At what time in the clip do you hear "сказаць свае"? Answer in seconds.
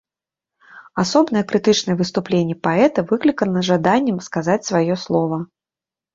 4.31-4.93